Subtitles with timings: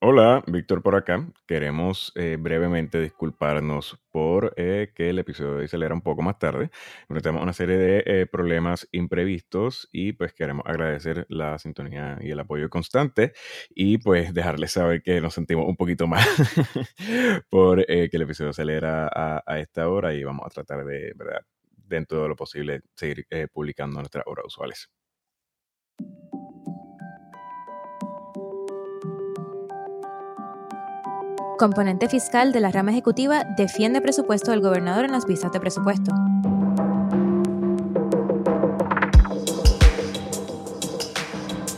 [0.00, 1.28] Hola, Víctor por acá.
[1.44, 6.38] Queremos eh, brevemente disculparnos por eh, que el episodio de hoy saliera un poco más
[6.38, 6.70] tarde.
[7.08, 12.38] Tenemos una serie de eh, problemas imprevistos y pues queremos agradecer la sintonía y el
[12.38, 13.32] apoyo constante
[13.70, 16.24] y pues dejarles saber que nos sentimos un poquito más
[17.50, 21.40] por que el episodio saliera a, a, esta hora y vamos a tratar de, ¿verdad?
[21.74, 24.88] dentro de lo posible, seguir publicando nuestras horas usuales.
[31.58, 36.14] Componente fiscal de la rama ejecutiva defiende presupuesto del gobernador en las vistas de presupuesto.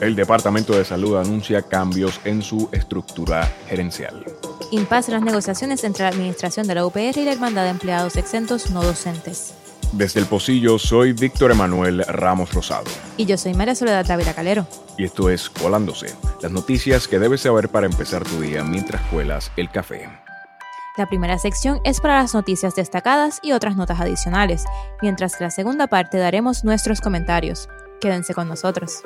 [0.03, 4.23] El Departamento de Salud anuncia cambios en su estructura gerencial.
[4.71, 8.17] Impasse en las negociaciones entre la Administración de la UPR y la Hermandad de Empleados
[8.17, 9.55] Exentos No Docentes.
[9.93, 12.85] Desde el Pocillo soy Víctor Emanuel Ramos Rosado.
[13.17, 14.67] Y yo soy María Soledad Távila Calero.
[14.97, 19.51] Y esto es Colándose, las noticias que debes saber para empezar tu día mientras cuelas
[19.57, 20.09] el café.
[20.97, 24.65] La primera sección es para las noticias destacadas y otras notas adicionales,
[25.03, 27.69] mientras que la segunda parte daremos nuestros comentarios.
[28.01, 29.03] Quédense con nosotros.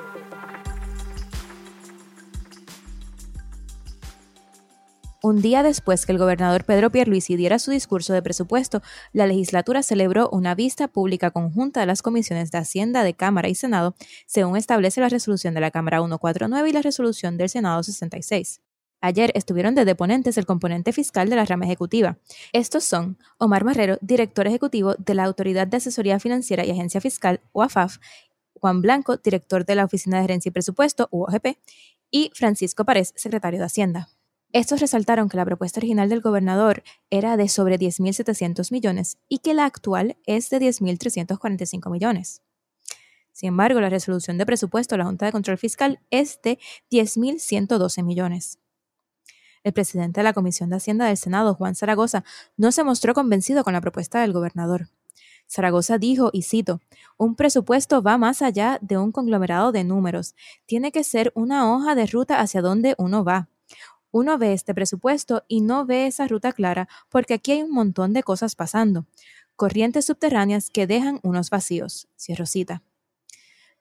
[5.24, 8.82] Un día después que el gobernador Pedro Pierluisi diera su discurso de presupuesto,
[9.14, 13.54] la legislatura celebró una vista pública conjunta de las comisiones de Hacienda de Cámara y
[13.54, 13.94] Senado,
[14.26, 18.60] según establece la resolución de la Cámara 149 y la resolución del Senado 66.
[19.00, 22.18] Ayer estuvieron de deponentes el componente fiscal de la rama ejecutiva.
[22.52, 27.40] Estos son Omar Marrero, director ejecutivo de la Autoridad de Asesoría Financiera y Agencia Fiscal,
[27.52, 27.96] OAFAF,
[28.60, 31.56] Juan Blanco, director de la Oficina de Gerencia y Presupuesto, UOGP,
[32.10, 34.10] y Francisco Párez, secretario de Hacienda.
[34.54, 39.52] Estos resaltaron que la propuesta original del gobernador era de sobre 10.700 millones y que
[39.52, 42.40] la actual es de 10.345 millones.
[43.32, 46.60] Sin embargo, la resolución de presupuesto de la Junta de Control Fiscal es de
[46.92, 48.60] 10.112 millones.
[49.64, 52.22] El presidente de la Comisión de Hacienda del Senado, Juan Zaragoza,
[52.56, 54.88] no se mostró convencido con la propuesta del gobernador.
[55.48, 56.80] Zaragoza dijo, y cito,
[57.16, 61.96] un presupuesto va más allá de un conglomerado de números, tiene que ser una hoja
[61.96, 63.48] de ruta hacia donde uno va
[64.14, 68.12] uno ve este presupuesto y no ve esa ruta clara porque aquí hay un montón
[68.12, 69.06] de cosas pasando.
[69.56, 72.06] Corrientes subterráneas que dejan unos vacíos.
[72.16, 72.84] Cierro cita.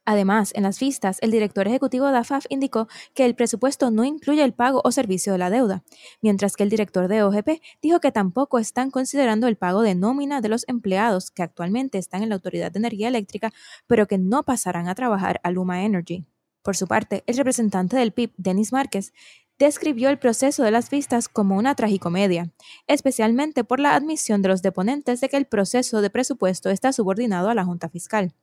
[0.06, 4.44] Además, en las vistas, el director ejecutivo de AFAF indicó que el presupuesto no incluye
[4.44, 5.84] el pago o servicio de la deuda,
[6.20, 10.42] mientras que el director de OGP dijo que tampoco están considerando el pago de nómina
[10.42, 13.54] de los empleados que actualmente están en la Autoridad de Energía Eléctrica,
[13.86, 16.26] pero que no pasarán a trabajar a Luma Energy.
[16.64, 19.14] Por su parte, el representante del PIB, Denis Márquez,
[19.60, 22.52] describió el proceso de las vistas como una tragicomedia,
[22.88, 27.50] especialmente por la admisión de los deponentes de que el proceso de presupuesto está subordinado
[27.50, 28.34] a la Junta Fiscal.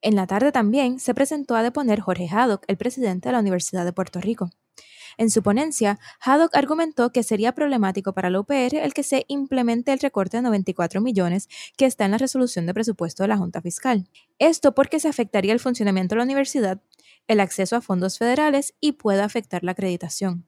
[0.00, 3.84] En la tarde también se presentó a deponer Jorge Haddock, el presidente de la Universidad
[3.84, 4.50] de Puerto Rico.
[5.16, 9.92] En su ponencia, Haddock argumentó que sería problemático para la UPR el que se implemente
[9.92, 13.60] el recorte de 94 millones que está en la resolución de presupuesto de la Junta
[13.60, 14.08] Fiscal.
[14.38, 16.80] Esto porque se afectaría el funcionamiento de la universidad,
[17.28, 20.46] el acceso a fondos federales y puede afectar la acreditación.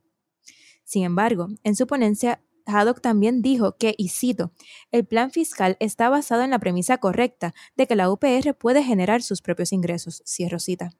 [0.86, 4.52] Sin embargo, en su ponencia, Haddock también dijo que, y cito,
[4.92, 9.22] el plan fiscal está basado en la premisa correcta de que la UPR puede generar
[9.22, 10.22] sus propios ingresos.
[10.24, 10.92] Cierro cita.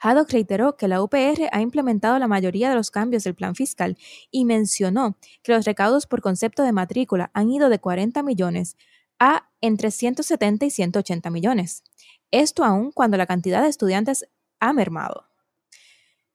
[0.00, 3.98] Haddock reiteró que la UPR ha implementado la mayoría de los cambios del plan fiscal
[4.30, 8.78] y mencionó que los recaudos por concepto de matrícula han ido de 40 millones
[9.18, 11.82] a entre 170 y 180 millones.
[12.30, 14.26] Esto aún cuando la cantidad de estudiantes
[14.58, 15.27] ha mermado.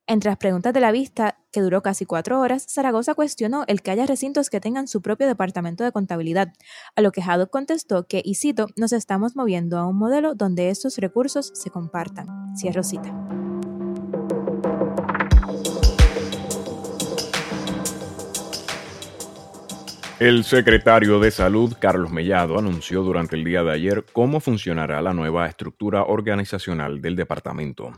[0.06, 3.92] Entre las preguntas de la vista, que duró casi cuatro horas, Zaragoza cuestionó el que
[3.92, 6.52] haya recintos que tengan su propio departamento de contabilidad,
[6.96, 10.70] a lo que Haddock contestó que, y cito, nos estamos moviendo a un modelo donde
[10.70, 12.28] estos recursos se compartan.
[12.58, 13.43] Cierro cita.
[20.24, 25.14] El secretario de Salud, Carlos Mellado, anunció durante el día de ayer cómo funcionará la
[25.14, 27.92] nueva estructura organizacional del departamento.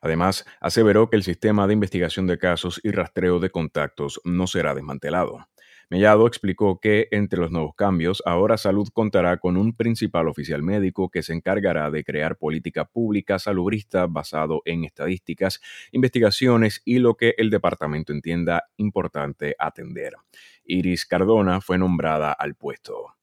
[0.00, 4.74] Además, aseveró que el sistema de investigación de casos y rastreo de contactos no será
[4.74, 5.46] desmantelado.
[5.90, 11.08] Mellado explicó que entre los nuevos cambios, ahora Salud contará con un principal oficial médico
[11.08, 17.34] que se encargará de crear política pública salubrista basado en estadísticas, investigaciones y lo que
[17.38, 20.12] el departamento entienda importante atender.
[20.68, 23.16] Iris Cardona fue nombrada al puesto.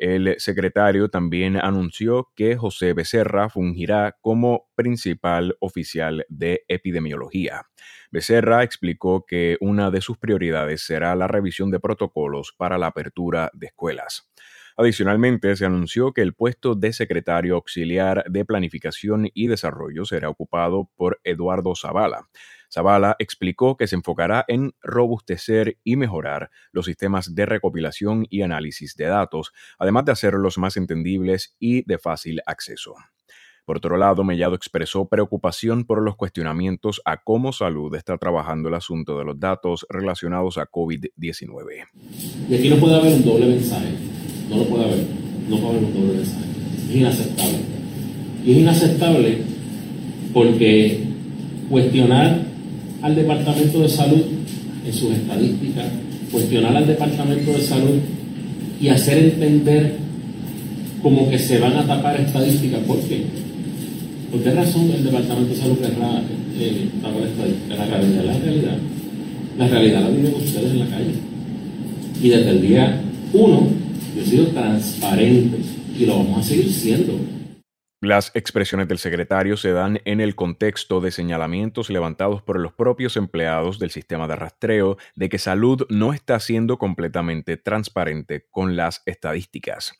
[0.00, 7.66] El secretario también anunció que José Becerra fungirá como principal oficial de epidemiología.
[8.10, 13.50] Becerra explicó que una de sus prioridades será la revisión de protocolos para la apertura
[13.52, 14.30] de escuelas.
[14.76, 20.90] Adicionalmente, se anunció que el puesto de secretario auxiliar de Planificación y Desarrollo será ocupado
[20.96, 22.28] por Eduardo Zavala.
[22.72, 28.94] Zavala explicó que se enfocará en robustecer y mejorar los sistemas de recopilación y análisis
[28.94, 32.94] de datos, además de hacerlos más entendibles y de fácil acceso.
[33.64, 38.74] Por otro lado, Mellado expresó preocupación por los cuestionamientos a cómo Salud está trabajando el
[38.74, 41.86] asunto de los datos relacionados a COVID-19.
[42.48, 44.19] Y aquí no puede haber un doble mensaje.
[44.50, 44.98] No lo puede haber.
[45.48, 46.44] No puede haber un doble mensaje.
[46.90, 47.58] Es inaceptable.
[48.44, 49.38] Y es inaceptable
[50.32, 51.00] porque
[51.68, 52.42] cuestionar
[53.02, 54.22] al Departamento de Salud
[54.86, 55.86] en sus estadísticas,
[56.32, 57.98] cuestionar al Departamento de Salud
[58.80, 59.96] y hacer entender
[61.02, 62.80] como que se van a tapar estadísticas.
[62.80, 63.22] ¿Por qué?
[64.30, 66.22] ¿Por qué razón el Departamento de Salud querrá
[66.58, 67.78] eh, tapar estadísticas?
[67.78, 68.76] La realidad, la realidad.
[69.58, 71.14] La realidad la viven ustedes en la calle.
[72.22, 73.00] Y desde el día
[73.32, 73.68] uno,
[74.14, 75.58] yo he sido transparente
[75.96, 77.40] y lo vamos a seguir siendo.
[78.02, 83.18] Las expresiones del secretario se dan en el contexto de señalamientos levantados por los propios
[83.18, 89.02] empleados del sistema de rastreo de que salud no está siendo completamente transparente con las
[89.04, 89.92] estadísticas.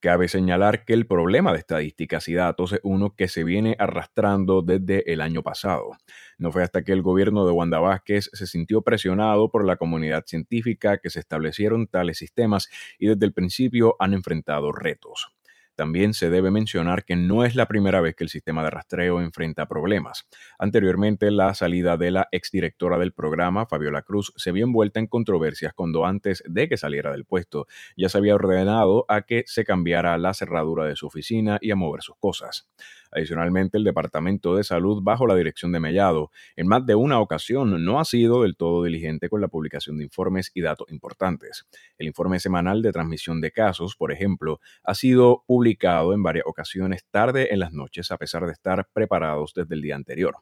[0.00, 4.62] Cabe señalar que el problema de estadísticas y datos es uno que se viene arrastrando
[4.62, 5.90] desde el año pasado.
[6.38, 10.22] No fue hasta que el gobierno de Wanda Vázquez se sintió presionado por la comunidad
[10.24, 12.68] científica que se establecieron tales sistemas
[12.98, 15.37] y desde el principio han enfrentado retos.
[15.78, 19.20] También se debe mencionar que no es la primera vez que el sistema de rastreo
[19.20, 20.28] enfrenta problemas.
[20.58, 25.72] Anteriormente, la salida de la exdirectora del programa, Fabiola Cruz, se vio envuelta en controversias
[25.74, 30.18] cuando antes de que saliera del puesto ya se había ordenado a que se cambiara
[30.18, 32.68] la cerradura de su oficina y a mover sus cosas.
[33.10, 37.84] Adicionalmente, el Departamento de Salud, bajo la dirección de Mellado, en más de una ocasión
[37.84, 41.66] no ha sido del todo diligente con la publicación de informes y datos importantes.
[41.96, 47.04] El informe semanal de transmisión de casos, por ejemplo, ha sido publicado en varias ocasiones
[47.10, 50.36] tarde en las noches a pesar de estar preparados desde el día anterior.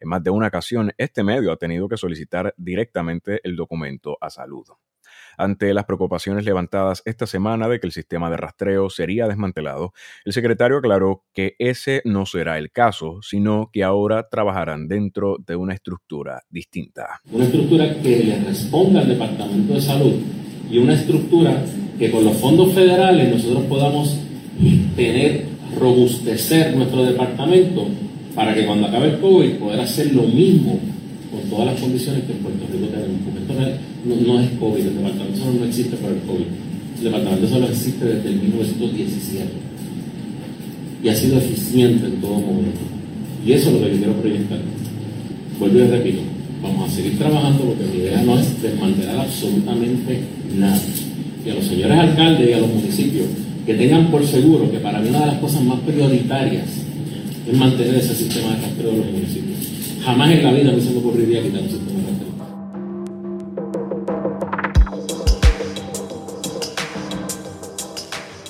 [0.00, 4.30] En más de una ocasión, este medio ha tenido que solicitar directamente el documento a
[4.30, 4.66] salud.
[5.42, 9.92] Ante las preocupaciones levantadas esta semana de que el sistema de rastreo sería desmantelado,
[10.24, 15.56] el secretario aclaró que ese no será el caso, sino que ahora trabajarán dentro de
[15.56, 17.20] una estructura distinta.
[17.28, 20.14] Una estructura que le responda al Departamento de Salud
[20.70, 21.64] y una estructura
[21.98, 24.16] que con los fondos federales nosotros podamos
[24.94, 25.46] tener,
[25.76, 27.88] robustecer nuestro departamento
[28.36, 30.78] para que cuando acabe el COVID poder hacer lo mismo
[31.52, 33.20] todas las condiciones que en Puerto Rico tenemos.
[33.28, 33.54] Porque esto
[34.08, 36.48] no, es COVID, el Departamento de Salud no existe por el COVID.
[36.96, 39.44] El Departamento de existe desde el 1917
[41.02, 42.80] y ha sido eficiente en todo momento.
[43.44, 44.58] Y eso es lo que yo quiero proyectar.
[45.58, 46.22] Vuelvo y repito,
[46.62, 50.20] vamos a seguir trabajando porque mi idea no es desmantelar absolutamente
[50.56, 50.80] nada.
[51.44, 53.26] Y a los señores alcaldes y a los municipios
[53.66, 56.66] que tengan por seguro que para mí una de las cosas más prioritarias
[57.48, 59.51] es mantener ese sistema de rastreo de los municipios.
[60.04, 62.32] Jamás en la vida me se me ocurriría quitar un de.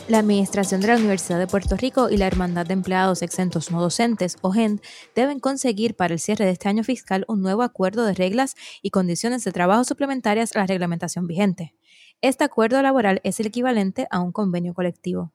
[0.09, 3.83] La Administración de la Universidad de Puerto Rico y la Hermandad de Empleados Exentos No
[3.83, 4.81] Docentes, o GEND,
[5.15, 8.91] deben conseguir para el cierre de este año fiscal un nuevo acuerdo de reglas y
[8.91, 11.75] condiciones de trabajo suplementarias a la reglamentación vigente.
[12.23, 15.33] Este acuerdo laboral es el equivalente a un convenio colectivo.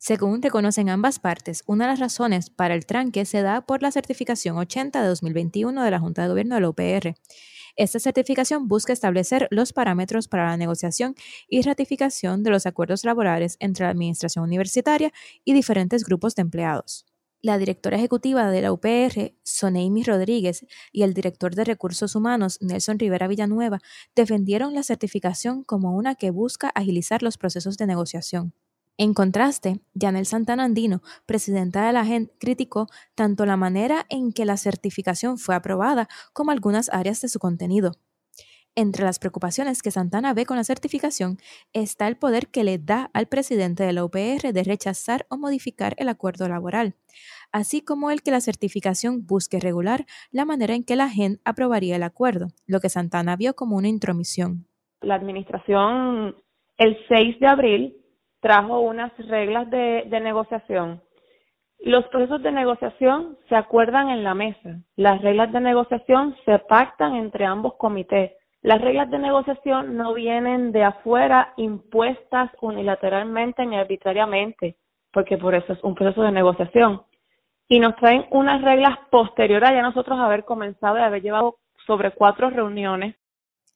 [0.00, 3.90] Según reconocen ambas partes, una de las razones para el tranque se da por la
[3.90, 7.14] certificación 80 de 2021 de la Junta de Gobierno de la UPR.
[7.74, 11.16] Esta certificación busca establecer los parámetros para la negociación
[11.48, 15.12] y ratificación de los acuerdos laborales entre la administración universitaria
[15.44, 17.04] y diferentes grupos de empleados.
[17.40, 23.00] La directora ejecutiva de la UPR, Soneimi Rodríguez, y el director de Recursos Humanos, Nelson
[23.00, 23.80] Rivera Villanueva,
[24.14, 28.54] defendieron la certificación como una que busca agilizar los procesos de negociación.
[29.00, 34.44] En contraste, Janel Santana Andino, presidenta de la GEN, criticó tanto la manera en que
[34.44, 37.92] la certificación fue aprobada como algunas áreas de su contenido.
[38.74, 41.38] Entre las preocupaciones que Santana ve con la certificación
[41.72, 45.94] está el poder que le da al presidente de la UPR de rechazar o modificar
[45.98, 46.96] el acuerdo laboral,
[47.52, 51.94] así como el que la certificación busque regular la manera en que la GEN aprobaría
[51.94, 54.66] el acuerdo, lo que Santana vio como una intromisión.
[55.02, 56.34] La administración
[56.78, 57.96] el 6 de abril
[58.40, 61.02] trajo unas reglas de, negociación.
[61.80, 64.80] Los procesos de negociación se acuerdan en la mesa.
[64.96, 68.32] Las reglas de negociación se pactan entre ambos comités.
[68.62, 74.76] Las reglas de negociación no vienen de afuera impuestas unilateralmente ni arbitrariamente,
[75.12, 77.02] porque por eso es un proceso de negociación.
[77.68, 82.10] Y nos traen unas reglas posteriores a ya nosotros haber comenzado y haber llevado sobre
[82.10, 83.14] cuatro reuniones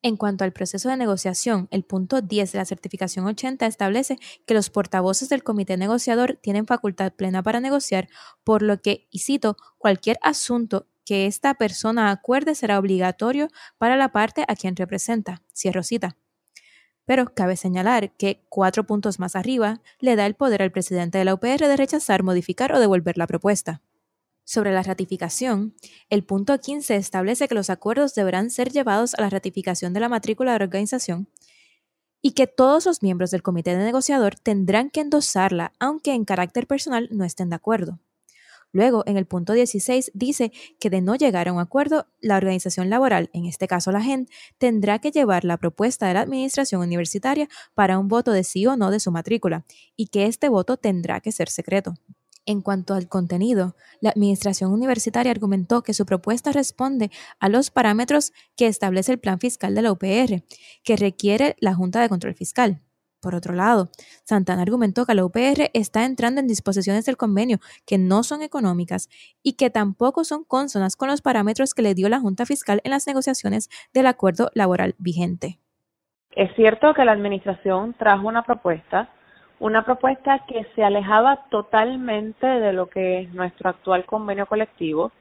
[0.04, 4.54] En cuanto al proceso de negociación, el punto 10 de la certificación 80 establece que
[4.54, 8.08] los portavoces del comité negociador tienen facultad plena para negociar,
[8.42, 14.10] por lo que, y cito, cualquier asunto que esta persona acuerde será obligatorio para la
[14.10, 15.42] parte a quien representa.
[15.54, 16.16] Cierro cita.
[17.04, 21.24] Pero cabe señalar que cuatro puntos más arriba le da el poder al presidente de
[21.24, 23.82] la UPR de rechazar, modificar o devolver la propuesta.
[24.44, 25.74] Sobre la ratificación,
[26.10, 30.08] el punto 15 establece que los acuerdos deberán ser llevados a la ratificación de la
[30.08, 31.28] matrícula de la organización
[32.20, 36.66] y que todos los miembros del comité de negociador tendrán que endosarla, aunque en carácter
[36.66, 37.98] personal no estén de acuerdo.
[38.72, 42.88] Luego, en el punto 16, dice que de no llegar a un acuerdo, la organización
[42.88, 47.48] laboral, en este caso la GEN, tendrá que llevar la propuesta de la administración universitaria
[47.74, 51.20] para un voto de sí o no de su matrícula, y que este voto tendrá
[51.20, 51.94] que ser secreto.
[52.44, 58.32] En cuanto al contenido, la Administración Universitaria argumentó que su propuesta responde a los parámetros
[58.56, 60.42] que establece el plan fiscal de la UPR,
[60.82, 62.80] que requiere la Junta de Control Fiscal.
[63.20, 63.90] Por otro lado,
[64.24, 69.08] Santana argumentó que la UPR está entrando en disposiciones del convenio que no son económicas
[69.44, 72.90] y que tampoco son consonas con los parámetros que le dio la Junta Fiscal en
[72.90, 75.60] las negociaciones del acuerdo laboral vigente.
[76.32, 79.08] Es cierto que la Administración trajo una propuesta
[79.62, 85.12] una propuesta que se alejaba totalmente de lo que es nuestro actual convenio colectivo.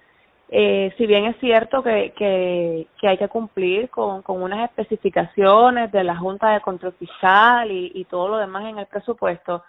[0.49, 6.17] Eh, si bien es cierto que, que, hay que cumplir con, unas especificaciones de la
[6.17, 9.63] Junta de Control Fiscal y, y todo lo demás en el presupuesto,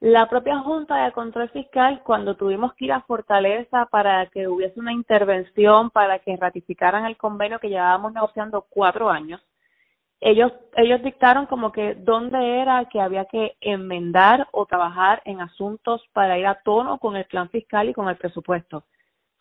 [0.00, 4.80] la propia Junta de Control Fiscal, cuando tuvimos que ir a Fortaleza para que hubiese
[4.80, 9.42] una intervención para que ratificaran el convenio que llevábamos negociando cuatro años,
[10.20, 16.02] ellos, ellos dictaron como que dónde era que había que enmendar o trabajar en asuntos
[16.12, 18.84] para ir a tono con el plan fiscal y con el presupuesto.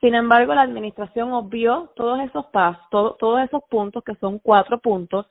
[0.02, 5.26] Sin embargo, la administración obvió todos esos pasos, todos esos puntos, que son cuatro puntos,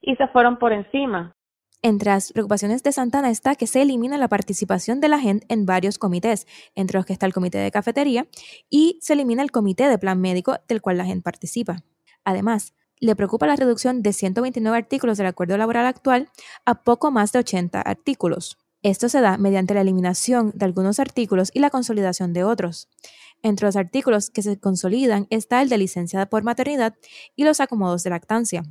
[0.00, 1.34] y se fueron por encima.
[1.82, 5.66] Entre las preocupaciones de Santana está que se elimina la participación de la gente en
[5.66, 8.26] varios comités, entre los que está el comité de cafetería,
[8.70, 11.82] y se elimina el comité de plan médico del cual la gente participa.
[12.24, 16.28] Además, le preocupa la reducción de 129 artículos del acuerdo laboral actual
[16.64, 18.58] a poco más de 80 artículos.
[18.82, 22.88] Esto se da mediante la eliminación de algunos artículos y la consolidación de otros.
[23.42, 26.94] Entre los artículos que se consolidan está el de licencia por maternidad
[27.34, 28.62] y los acomodos de lactancia.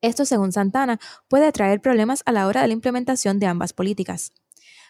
[0.00, 4.32] Esto, según Santana, puede traer problemas a la hora de la implementación de ambas políticas.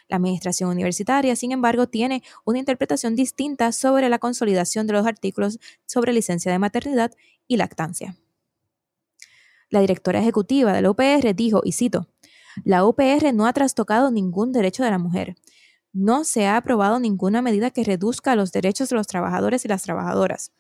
[0.08, 5.58] La administración universitaria, sin embargo, tiene una interpretación distinta sobre la consolidación de los artículos
[5.86, 7.12] sobre licencia de maternidad
[7.46, 8.16] y lactancia.
[9.70, 12.08] La directora ejecutiva de la UPR dijo, y cito,
[12.62, 15.34] la UPR no ha trastocado ningún derecho de la mujer.
[15.92, 19.82] No se ha aprobado ninguna medida que reduzca los derechos de los trabajadores y las
[19.82, 20.52] trabajadoras.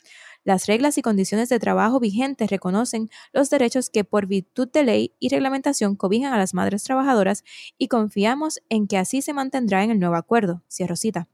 [0.44, 5.14] Las reglas y condiciones de trabajo vigentes reconocen los derechos que por virtud de ley
[5.18, 7.44] y reglamentación cobijan a las madres trabajadoras
[7.78, 10.62] y confiamos en que así se mantendrá en el nuevo acuerdo.
[10.70, 11.28] Cierro cita.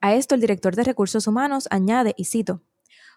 [0.00, 2.62] A esto el director de Recursos Humanos añade, y cito,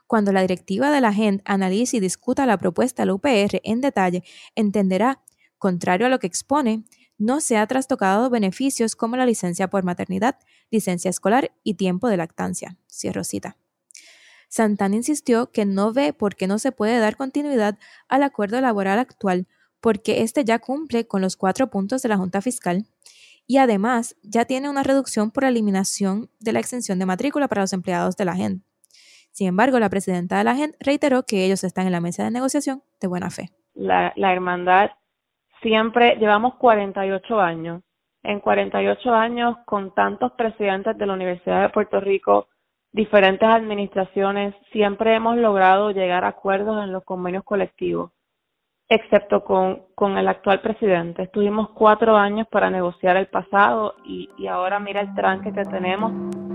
[0.07, 3.81] cuando la directiva de la gente analice y discuta la propuesta de la UPR en
[3.81, 4.23] detalle,
[4.55, 5.21] entenderá,
[5.57, 6.85] contrario a lo que expone,
[7.17, 10.37] no se ha trastocado beneficios como la licencia por maternidad,
[10.71, 12.77] licencia escolar y tiempo de lactancia.
[12.89, 13.57] Cierro cita.
[14.49, 18.99] Santana insistió que no ve por qué no se puede dar continuidad al acuerdo laboral
[18.99, 19.47] actual,
[19.81, 22.87] porque éste ya cumple con los cuatro puntos de la Junta Fiscal
[23.45, 27.73] y además ya tiene una reducción por eliminación de la exención de matrícula para los
[27.73, 28.66] empleados de la gente.
[29.37, 32.31] Sin embargo, la presidenta de la gente reiteró que ellos están en la mesa de
[32.31, 33.51] negociación de buena fe.
[33.75, 34.89] La, la hermandad
[35.61, 37.83] siempre llevamos 48 años.
[38.23, 42.47] En 48 años, con tantos presidentes de la Universidad de Puerto Rico,
[42.91, 48.11] diferentes administraciones, siempre hemos logrado llegar a acuerdos en los convenios colectivos,
[48.89, 51.21] excepto con, con el actual presidente.
[51.21, 56.46] Estuvimos cuatro años para negociar el pasado y, y ahora mira el tranque que tenemos.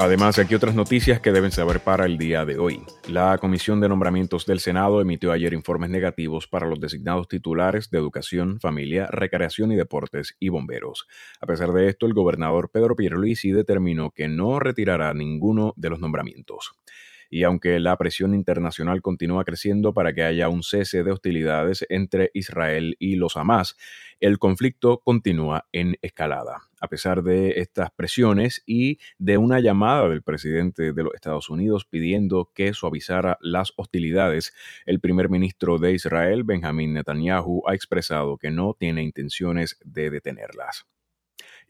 [0.00, 2.80] Además, aquí otras noticias que deben saber para el día de hoy.
[3.08, 7.98] La Comisión de Nombramientos del Senado emitió ayer informes negativos para los designados titulares de
[7.98, 11.08] Educación, Familia, Recreación y Deportes y Bomberos.
[11.40, 15.98] A pesar de esto, el gobernador Pedro Pierluisi determinó que no retirará ninguno de los
[15.98, 16.74] nombramientos
[17.28, 22.30] y aunque la presión internacional continúa creciendo para que haya un cese de hostilidades entre
[22.32, 23.76] Israel y los Hamas,
[24.20, 26.67] el conflicto continúa en escalada.
[26.80, 31.84] A pesar de estas presiones y de una llamada del presidente de los Estados Unidos
[31.84, 34.52] pidiendo que suavizara las hostilidades,
[34.86, 40.86] el primer ministro de Israel, Benjamin Netanyahu, ha expresado que no tiene intenciones de detenerlas.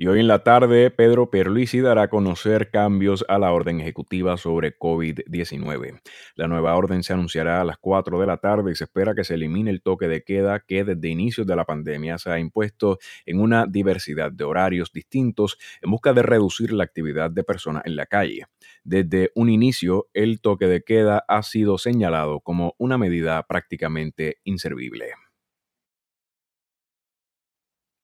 [0.01, 4.37] Y hoy en la tarde, Pedro Pierluisi dará a conocer cambios a la orden ejecutiva
[4.37, 6.01] sobre COVID-19.
[6.37, 9.25] La nueva orden se anunciará a las 4 de la tarde y se espera que
[9.25, 13.01] se elimine el toque de queda que desde inicios de la pandemia se ha impuesto
[13.27, 17.97] en una diversidad de horarios distintos en busca de reducir la actividad de personas en
[17.97, 18.45] la calle.
[18.85, 25.07] Desde un inicio, el toque de queda ha sido señalado como una medida prácticamente inservible.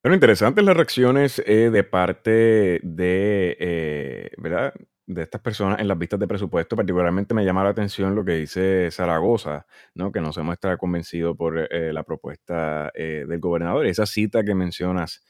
[0.05, 4.71] Pero interesantes las reacciones eh, de parte de, eh, ¿verdad?
[5.07, 6.75] de estas personas en las vistas de presupuesto.
[6.75, 10.11] Particularmente me llama la atención lo que dice Zaragoza, ¿no?
[10.11, 13.87] que no se muestra convencido por eh, la propuesta del gobernador.
[13.87, 15.25] Esa cita que mencionas,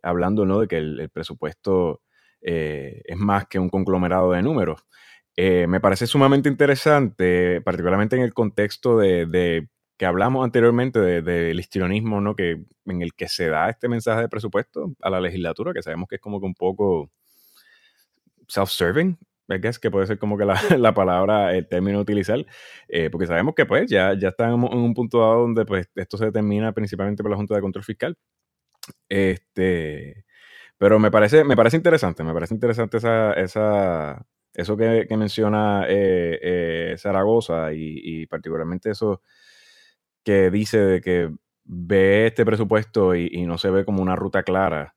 [0.00, 0.60] hablando ¿no?
[0.60, 2.02] de que el, presupuesto
[2.40, 4.86] es más que un conglomerado de números.
[5.36, 9.66] me parece sumamente interesante, particularmente en el contexto de
[9.96, 12.36] que hablamos anteriormente del de, histrionismo, ¿no?
[12.36, 16.08] Que, en el que se da este mensaje de presupuesto a la legislatura, que sabemos
[16.08, 17.10] que es como que un poco
[18.48, 22.44] self-serving, guess, que puede ser como que la, la palabra, el término a utilizar,
[22.88, 26.18] eh, porque sabemos que pues ya, ya estamos en un punto dado donde pues esto
[26.18, 28.18] se determina principalmente por la Junta de Control Fiscal.
[29.08, 30.24] Este,
[30.78, 36.38] pero me parece, me parece interesante, me parece interesante esa, esa, eso que, menciona eh,
[36.42, 39.22] eh, Zaragoza y particularmente eso
[40.26, 41.30] que dice de que
[41.62, 44.96] ve este presupuesto y, no se ve como una ruta clara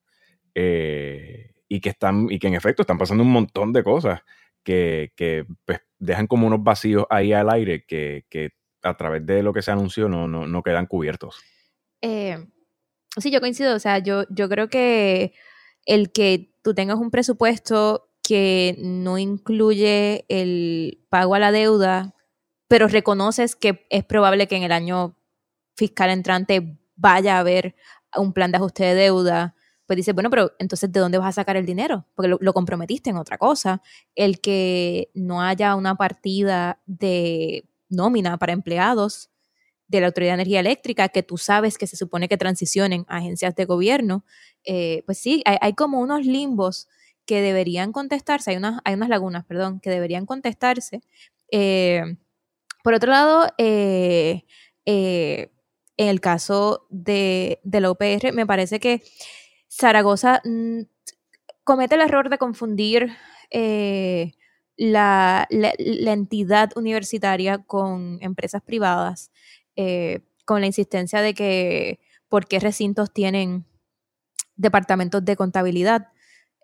[0.56, 4.22] eh, y, que están, y que en efecto están pasando un montón de cosas
[4.64, 8.26] que, pues, dejan como unos vacíos ahí al aire que,
[8.82, 11.40] a través de lo que se anunció no, no, quedan cubiertos.
[12.02, 12.44] Eh,
[13.18, 13.76] sí, yo coincido.
[13.76, 15.34] O sea, yo, yo creo que
[15.86, 22.16] el que tú tengas un presupuesto que no incluye el pago a la deuda,
[22.68, 25.19] pero reconoces que es probable que en el año
[25.80, 27.76] fiscal entrante vaya a haber
[28.16, 29.56] un plan de ajuste de deuda,
[29.88, 32.06] pues dice, bueno, pero entonces ¿de dónde vas a sacar el dinero?
[32.14, 33.82] Porque lo, comprometiste en otra cosa.
[34.14, 39.32] El que no haya una partida de nómina para empleados
[39.88, 43.56] de la Autoridad de Energía Eléctrica, que tú sabes que se supone que transicionen agencias
[43.56, 44.24] de gobierno,
[44.64, 46.88] eh, pues sí, hay, como unos limbos
[47.26, 51.02] que deberían contestarse, hay unas, hay unas lagunas, perdón, que deberían contestarse.
[51.52, 52.04] Eh,
[52.84, 54.44] por otro lado, eh,
[56.00, 59.04] en el caso de, la UPR, me parece que
[59.70, 60.84] Zaragoza mm,
[61.66, 63.12] comete el error de confundir
[63.52, 64.32] eh,
[64.78, 69.30] la, entidad universitaria con empresas privadas,
[69.76, 73.66] eh, con la insistencia de que por qué recintos tienen
[74.56, 76.08] departamentos de contabilidad,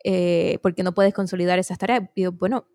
[0.05, 2.09] eh, por qué no puedes consolidar esas tareas.
[2.39, 2.67] bueno,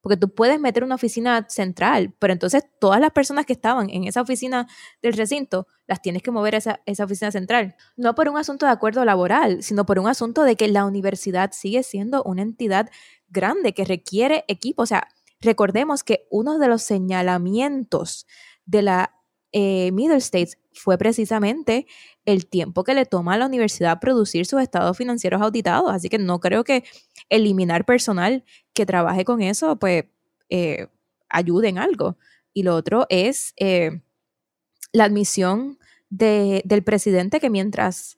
[0.00, 4.04] porque tú puedes meter una oficina central, pero entonces todas las personas que estaban en
[4.04, 4.66] esa oficina
[5.02, 7.76] del recinto las tienes que mover a esa, oficina central.
[7.96, 11.52] No por un asunto de acuerdo laboral, sino por un asunto de que la universidad
[11.52, 12.90] sigue siendo una entidad
[13.28, 14.82] grande que requiere equipo.
[14.82, 15.08] O sea,
[15.40, 18.26] recordemos que uno de los señalamientos
[18.66, 19.14] de la
[19.52, 21.86] eh, Middle States fue precisamente
[22.24, 25.90] el tiempo que le toma a la universidad producir sus estados financieros auditados.
[25.90, 26.84] Así que no creo que
[27.28, 30.04] eliminar personal que trabaje con eso, pues,
[30.48, 30.88] eh,
[31.28, 32.16] ayude en algo.
[32.52, 34.02] Y lo otro es eh,
[34.92, 35.78] la admisión
[36.10, 38.16] del presidente que mientras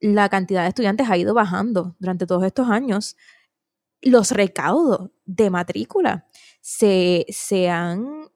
[0.00, 3.16] la cantidad de estudiantes ha ido bajando durante todos estos años,
[4.02, 6.26] los recaudos de matrícula
[6.60, 7.24] se,
[7.70, 8.28] han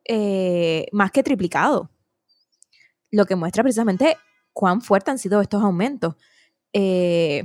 [0.93, 1.91] más que triplicado
[3.15, 4.17] lo que muestra precisamente
[4.53, 6.17] cuán fuertes han sido estos aumentos.
[6.75, 7.45] Eh,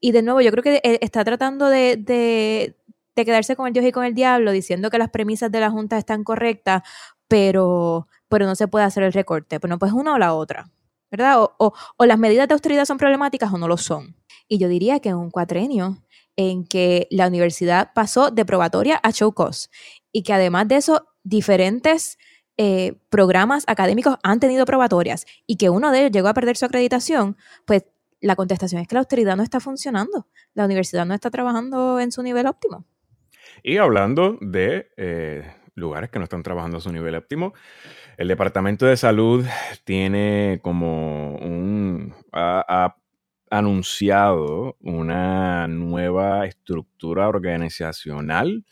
[0.00, 2.74] y de nuevo, yo creo que está tratando de,
[3.14, 5.98] quedarse con el Dios y con el diablo, diciendo que las premisas de la Junta
[5.98, 6.82] están correctas,
[7.28, 9.58] pero, pero no se puede hacer el recorte.
[9.58, 10.70] Bueno, pues una o la otra,
[11.10, 11.36] ¿verdad?
[11.58, 14.16] O, las medidas de austeridad son problemáticas o no lo son.
[14.48, 15.98] Y yo diría que en un cuatrenio
[16.34, 19.70] en que la universidad pasó de probatoria a show cost
[20.12, 22.16] y que además de eso, diferentes
[22.56, 26.64] eh, programas académicos han tenido probatorias y que uno de ellos llegó a perder su
[26.64, 27.84] acreditación, pues
[28.20, 32.12] la contestación es que la austeridad no está funcionando, la universidad no está trabajando en
[32.12, 32.84] su nivel óptimo.
[33.62, 37.52] Y hablando de eh, lugares que no están trabajando a su nivel óptimo,
[38.16, 39.44] el Departamento de Salud
[39.84, 42.14] tiene como un...
[43.50, 48.64] anunciado una nueva estructura organizacional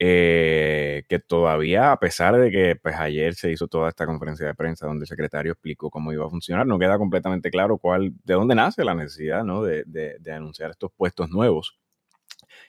[0.00, 4.54] eh, que todavía, a pesar de que pues, ayer se hizo toda esta conferencia de
[4.54, 8.34] prensa donde el secretario explicó cómo iba a funcionar, no queda completamente claro cuál, de
[8.34, 9.62] dónde nace la necesidad ¿no?
[9.62, 11.80] de, de, anunciar estos puestos nuevos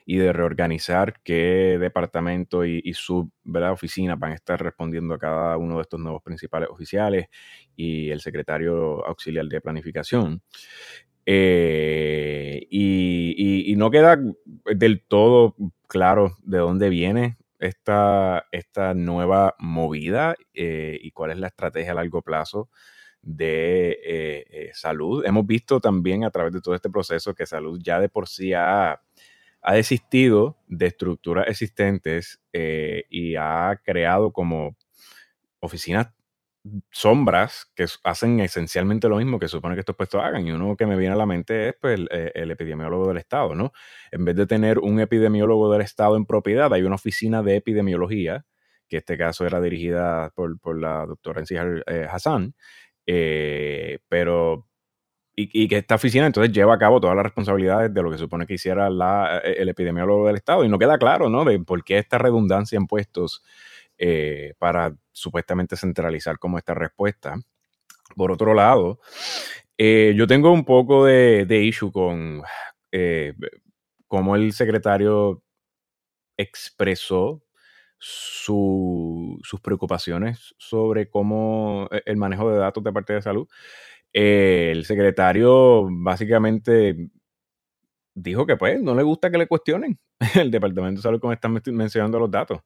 [0.04, 2.94] y de reorganizar qué departamento y, y
[3.70, 7.28] oficina van a estar respondiendo a cada uno de estos nuevos principales oficiales
[7.76, 10.42] y el secretario auxiliar de planificación.
[11.26, 14.18] Eh, y, no queda
[14.66, 15.56] del todo
[15.86, 21.94] claro de dónde viene esta, esta nueva movida eh, y cuál es la estrategia a
[21.94, 22.68] largo plazo
[23.22, 25.24] de eh, salud.
[25.24, 28.52] Hemos visto también a través de todo este proceso que salud ya de por sí
[28.52, 29.00] ha,
[29.62, 34.76] ha desistido de estructuras existentes y ha creado como
[35.60, 36.08] oficinas
[36.90, 40.46] sombras que hacen esencialmente lo mismo que supone que estos puestos hagan.
[40.46, 43.54] Y uno que me viene a la mente es pues, el, eh, epidemiólogo del Estado,
[43.54, 43.72] ¿no?
[44.10, 48.44] En vez de tener un epidemiólogo del Estado en propiedad, hay una oficina de epidemiología,
[48.88, 52.54] que este caso era dirigida por, la doctora Encijar eh, Hassan,
[53.06, 54.66] eh, pero
[55.36, 58.46] y, que esta oficina entonces lleva a cabo todas las responsabilidades de lo que supone
[58.46, 60.64] que hiciera la, el epidemiólogo del Estado.
[60.64, 61.44] Y no queda claro, ¿no?
[61.44, 63.42] De por qué esta redundancia en puestos
[64.02, 67.36] eh, para supuestamente centralizar como esta respuesta.
[68.16, 68.98] Por otro lado,
[69.76, 72.42] eh, yo tengo un poco de, issue con
[72.92, 73.34] eh,
[74.08, 75.42] cómo el secretario
[76.38, 77.42] expresó
[77.98, 83.46] sus preocupaciones sobre cómo e, el manejo de datos de parte de salud.
[84.14, 86.96] el secretario básicamente
[88.14, 89.98] dijo que pues no le gusta que le cuestionen
[90.36, 92.60] el Departamento de Salud como están mencionando los datos.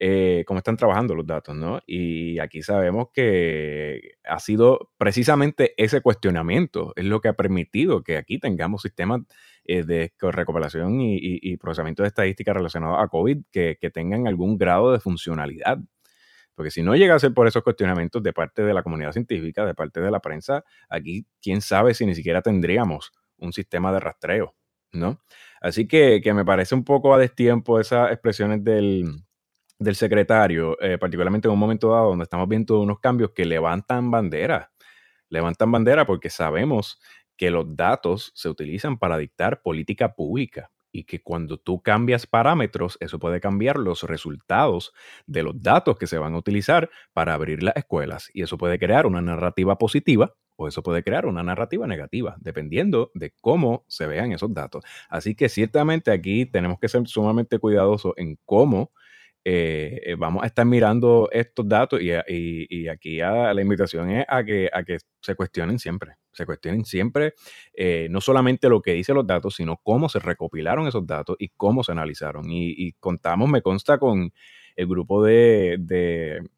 [0.00, 1.80] Eh, cómo están trabajando los datos, ¿no?
[1.84, 8.16] Y aquí sabemos que ha sido precisamente ese cuestionamiento, es lo que ha permitido que
[8.16, 9.22] aquí tengamos sistemas
[9.64, 15.00] eh, de recuperación y, procesamiento de estadísticas relacionados a COVID que, tengan algún grado de
[15.00, 15.78] funcionalidad.
[16.54, 19.66] Porque si no llega a ser por esos cuestionamientos de parte de la comunidad científica,
[19.66, 24.00] de parte de la prensa, aquí quién sabe si ni siquiera tendríamos un sistema de
[24.00, 24.54] rastreo,
[24.92, 25.20] ¿no?
[25.60, 29.04] Así que, que me parece un poco a destiempo esas expresiones del,
[29.78, 34.10] del secretario, eh, particularmente en un momento dado donde estamos viendo unos cambios que levantan
[34.10, 34.72] bandera.
[35.28, 37.00] Levantan bandera porque sabemos
[37.36, 42.96] que los datos se utilizan para dictar política pública y que cuando tú cambias parámetros,
[43.00, 44.92] eso puede cambiar los resultados
[45.26, 48.30] de los datos que se van a utilizar para abrir las escuelas.
[48.32, 53.12] Y eso puede crear una narrativa positiva o eso puede crear una narrativa negativa, dependiendo
[53.14, 54.82] de cómo se vean esos datos.
[55.08, 58.90] Así que ciertamente aquí tenemos que ser sumamente cuidadosos en cómo
[59.44, 64.68] eh, eh, vamos a estar mirando estos datos y, aquí la invitación es a que,
[64.72, 67.34] a que se cuestionen siempre, se cuestionen siempre
[67.72, 71.48] eh, no solamente lo que dicen los datos, sino cómo se recopilaron esos datos y
[71.50, 72.44] cómo se analizaron.
[72.48, 74.32] Y, contamos, me consta con
[74.76, 75.76] el grupo de,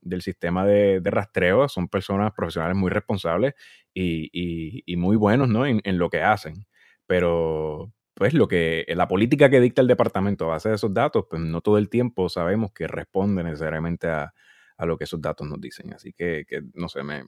[0.01, 3.55] del sistema de, rastreo, son personas profesionales muy responsables
[3.95, 5.66] y, muy buenos ¿no?
[5.66, 6.66] en, en lo que hacen.
[7.07, 11.24] Pero, pues lo que la política que dicta el departamento a base de esos datos,
[11.30, 14.35] pues no todo el tiempo sabemos que responde necesariamente a,
[14.80, 15.94] lo que esos datos nos dicen.
[15.94, 17.24] Así que, no sé, me,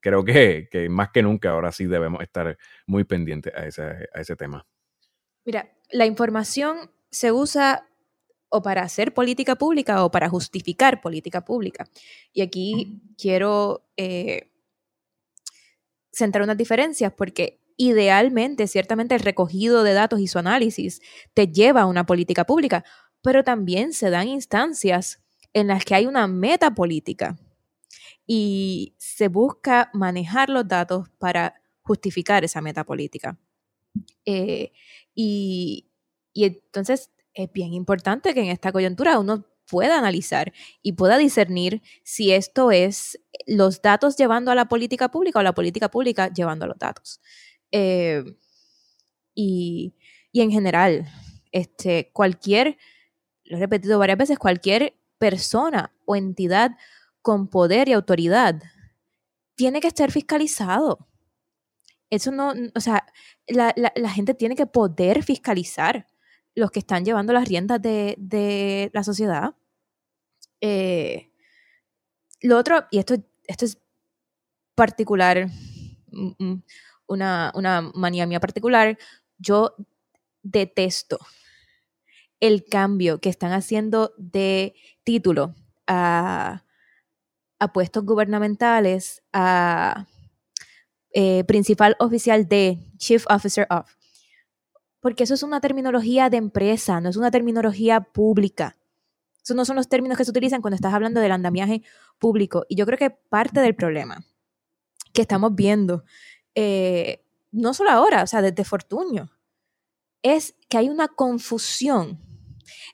[0.00, 4.34] creo que, más que nunca ahora sí debemos estar muy pendientes a ese, a ese
[4.34, 4.66] tema.
[5.44, 7.86] Mira, la información se usa
[8.48, 11.84] o para hacer política pública o para justificar política pública.
[12.32, 14.50] Y aquí quiero eh,
[16.10, 21.00] centrar unas diferencias porque Idealmente, ciertamente el recogido de datos y su análisis
[21.34, 22.84] te lleva a una política pública,
[23.22, 25.20] pero también se dan instancias
[25.52, 27.38] en las que hay una meta política
[28.26, 33.38] y se busca manejar los datos para justificar esa meta política.
[34.24, 34.72] Eh,
[35.14, 35.90] y,
[36.32, 41.82] y entonces es bien importante que en esta coyuntura uno pueda analizar y pueda discernir
[42.04, 46.64] si esto es los datos llevando a la política pública o la política pública llevando
[46.64, 47.20] a los datos.
[47.72, 48.22] Eh,
[49.34, 49.94] y,
[50.34, 51.06] en general,
[51.50, 52.76] este, cualquier,
[53.44, 56.72] lo he repetido varias veces, cualquier persona o entidad
[57.22, 58.62] con poder y autoridad
[59.54, 61.08] tiene que estar fiscalizado.
[62.10, 63.06] Eso no, o sea,
[63.46, 66.06] la, gente tiene que poder fiscalizar
[66.54, 69.54] los que están llevando las riendas de, la sociedad.
[70.60, 71.32] Eh,
[72.42, 73.14] lo otro, y esto,
[73.46, 73.78] esto es
[74.74, 75.48] particular,
[77.06, 77.52] una,
[77.94, 78.98] manía mía particular,
[79.38, 79.74] yo
[80.42, 81.18] detesto
[82.40, 85.54] el cambio que están haciendo de título
[85.86, 86.64] a,
[87.72, 90.06] puestos gubernamentales, a
[91.12, 93.88] eh, principal oficial de, Chief Officer of.
[95.00, 98.76] Porque eso es una terminología de empresa, no es una terminología pública.
[99.42, 101.82] Esos no son los términos que se utilizan cuando estás hablando del andamiaje
[102.18, 102.64] público.
[102.68, 104.24] Y yo creo que parte del problema
[105.12, 106.04] que estamos viendo
[106.54, 109.30] eh, no solo ahora, o sea, desde Fortuño,
[110.22, 112.20] es que hay una confusión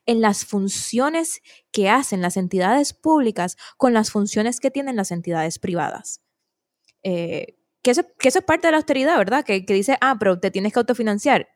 [0.07, 5.59] en las funciones que hacen las entidades públicas con las funciones que tienen las entidades
[5.59, 6.23] privadas.
[7.03, 9.45] Eh, que, eso, que eso es parte de la austeridad, ¿verdad?
[9.45, 11.49] Que, que dice, ah, pero te tienes que autofinanciar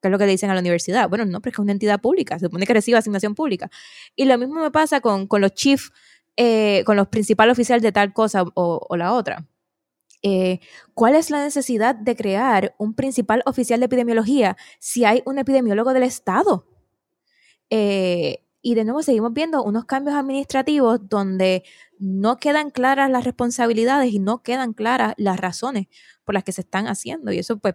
[0.00, 1.08] que es lo que le dicen a la universidad.
[1.08, 3.70] Bueno, no, pero es que es una entidad pública, se supone que recibe asignación pública.
[4.14, 5.88] Y lo mismo me pasa con, con los chief,
[6.36, 9.46] eh, con los principales oficiales de tal cosa o la otra.
[10.26, 10.60] Eh,
[10.94, 15.92] ¿Cuál es la necesidad de crear un principal oficial de epidemiología si hay un epidemiólogo
[15.92, 16.66] del Estado?
[17.68, 21.62] Eh, y de nuevo seguimos viendo unos cambios administrativos donde
[21.98, 25.88] no quedan claras las responsabilidades y no quedan claras las razones
[26.24, 27.30] por las que se están haciendo.
[27.30, 27.74] Y eso pues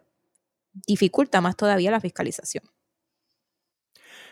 [0.87, 2.63] dificulta más todavía la fiscalización.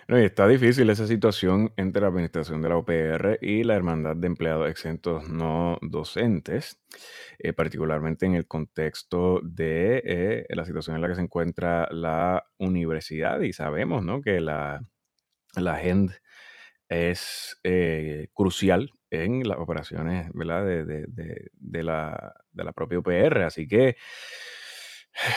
[0.09, 4.27] No, está difícil esa situación entre la administración de la OPR y la Hermandad de
[4.27, 6.79] Empleados Exentos No Docentes,
[7.39, 12.45] eh, particularmente en el contexto de eh, la situación en la que se encuentra la
[12.57, 13.41] universidad.
[13.41, 14.21] Y sabemos ¿no?
[14.21, 14.79] que la,
[15.57, 15.81] la
[16.87, 20.65] es eh, crucial en las operaciones ¿verdad?
[20.65, 23.43] De, de, de, la, de la propia OPR.
[23.43, 23.97] Así que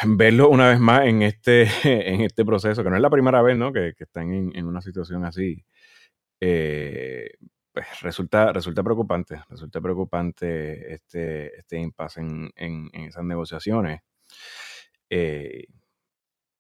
[0.07, 3.57] verlo una vez más en este, en este proceso, que no es la primera vez
[3.57, 3.73] ¿no?
[3.73, 5.65] que, están en, una situación así,
[6.41, 7.31] eh,
[7.73, 14.01] pues resulta, resulta preocupante, resulta preocupante este, este impasse en, en, esas negociaciones
[15.09, 15.67] eh,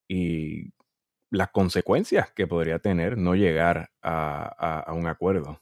[0.08, 0.72] y
[1.30, 5.60] las consecuencias que podría tener no llegar a, a un acuerdo.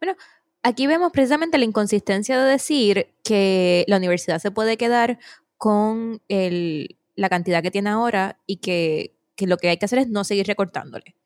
[0.00, 0.16] Bueno,
[0.62, 5.18] aquí vemos precisamente la inconsistencia de decir que la universidad se puede quedar
[5.58, 9.98] con el, la cantidad que tiene ahora y que, que, lo que hay que hacer
[9.98, 11.16] es no seguir recortándole.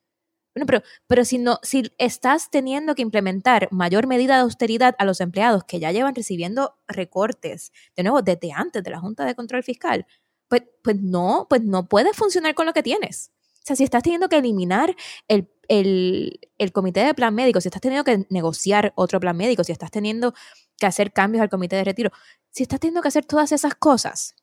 [0.54, 5.04] Bueno, pero, pero si, no, si estás teniendo que implementar mayor medida de austeridad a
[5.04, 9.34] los empleados que ya llevan recibiendo recortes, de nuevo, desde antes de la Junta de
[9.34, 10.06] Control Fiscal,
[10.48, 13.32] pues, pues no, pues no puedes funcionar con lo que tienes.
[13.62, 14.96] O sea, si estás teniendo que eliminar
[15.28, 19.62] el, el, el, comité de plan médico, si estás teniendo que negociar otro plan médico,
[19.62, 20.34] si estás teniendo
[20.78, 22.10] que hacer cambios al comité de retiro,
[22.50, 24.34] si estás teniendo que hacer todas esas cosas,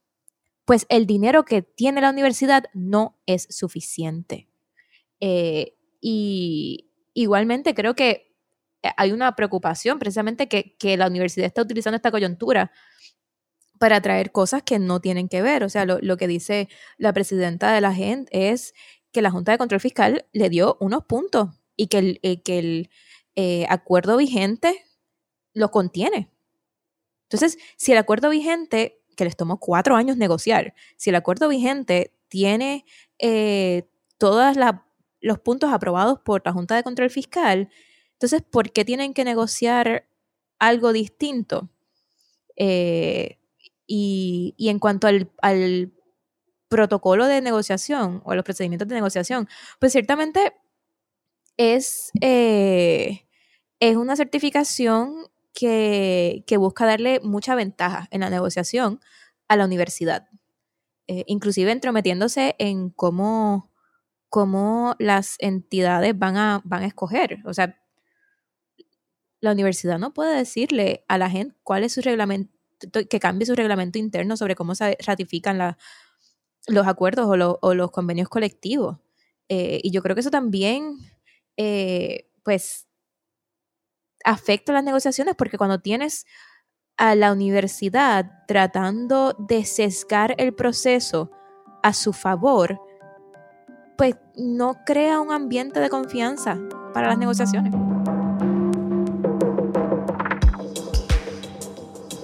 [0.63, 4.47] pues el dinero que tiene la universidad no es suficiente.
[5.19, 8.35] Eh, y igualmente creo que
[8.95, 12.71] hay una preocupación precisamente que, que, la universidad está utilizando esta coyuntura
[13.79, 15.63] para traer cosas que no tienen que ver.
[15.63, 18.73] O sea, lo, lo que dice la presidenta de la gente es
[19.11, 22.59] que la Junta de Control Fiscal le dio unos puntos y que el, eh, que
[22.59, 22.89] el
[23.35, 24.85] eh, acuerdo vigente
[25.53, 26.29] lo contiene.
[27.23, 32.13] Entonces, si el acuerdo vigente, que les tomó cuatro años negociar, si el acuerdo vigente
[32.27, 32.85] tiene
[33.19, 34.55] eh, todos
[35.21, 37.69] los puntos aprobados por la Junta de Control Fiscal,
[38.13, 40.05] entonces, ¿por qué tienen que negociar
[40.59, 41.69] algo distinto?
[42.57, 43.39] Eh,
[43.87, 45.93] y, y, en cuanto al, al
[46.69, 50.53] protocolo de negociación o los procedimientos de negociación, pues ciertamente
[51.57, 53.25] es, eh,
[53.79, 59.01] es una certificación que, que, busca darle mucha ventaja en la negociación
[59.49, 60.29] a la universidad,
[61.07, 63.71] eh, inclusive entrometiéndose en cómo,
[64.29, 67.39] cómo las entidades van a, van a escoger.
[67.45, 67.77] O sea,
[69.41, 72.53] la universidad no puede decirle a la gente cuál es su reglamento,
[73.09, 75.77] que cambie su reglamento interno sobre cómo se ratifican la,
[76.67, 78.97] los acuerdos o, lo, o, los convenios colectivos.
[79.47, 80.97] Eh, y yo creo que eso también,
[81.57, 82.87] eh, pues,
[84.23, 86.25] afecta las negociaciones porque cuando tienes
[86.97, 91.31] a la universidad tratando de sesgar el proceso
[91.81, 92.79] a su favor,
[93.97, 96.59] pues no crea un ambiente de confianza
[96.93, 97.88] para las negociaciones.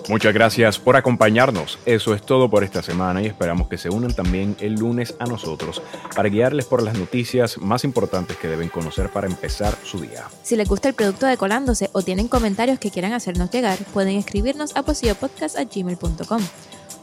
[0.07, 1.79] Muchas gracias por acompañarnos.
[1.85, 5.25] Eso es todo por esta semana y esperamos que se unan también el lunes a
[5.25, 5.81] nosotros
[6.15, 10.25] para guiarles por las noticias más importantes que deben conocer para empezar su día.
[10.43, 14.17] Si les gusta el producto de Colándose o tienen comentarios que quieran hacernos llegar, pueden
[14.17, 16.41] escribirnos a posillopodcast.gmail.com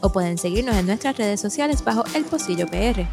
[0.01, 3.05] o pueden seguirnos en nuestras redes sociales bajo El Posillo PR.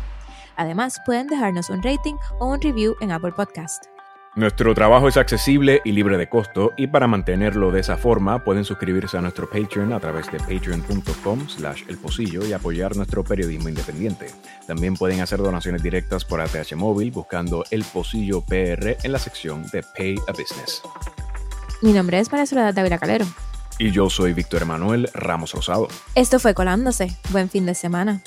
[0.57, 4.00] Además, pueden dejarnos un rating o un review en Apple Podcast.
[4.37, 8.65] Nuestro trabajo es accesible y libre de costo y para mantenerlo de esa forma pueden
[8.65, 14.29] suscribirse a nuestro Patreon a través de patreon.com slash elposillo y apoyar nuestro periodismo independiente.
[14.69, 19.65] También pueden hacer donaciones directas por ATH Móvil buscando El Pocillo PR en la sección
[19.73, 20.81] de Pay a Business.
[21.83, 23.27] Mi nombre es Soledad Davila Calero.
[23.81, 25.89] Y yo soy Víctor Emanuel Ramos Rosado.
[26.15, 27.17] Esto fue Colándose.
[27.31, 28.23] Buen fin de semana.